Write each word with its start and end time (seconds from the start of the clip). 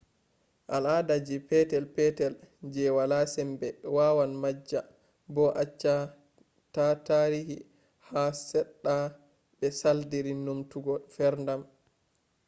ala’ada 0.75 1.15
ji 1.27 1.37
petel-petel 1.49 2.33
je 2.73 2.83
wala 2.97 3.19
sembe 3.33 3.67
wawan 3.95 4.31
majja 4.43 4.81
bo 5.33 5.45
acce 5.63 5.93
ta 6.73 6.85
tarihi 7.07 7.57
ko 8.05 8.23
seɗɗa 8.47 8.95
be 9.57 9.67
saldiri 9.81 10.33
numtugo 10.45 10.93
ferdam 11.15 11.61